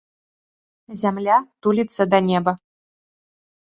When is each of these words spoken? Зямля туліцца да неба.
Зямля 1.01 1.37
туліцца 1.67 2.03
да 2.15 2.19
неба. 2.31 2.51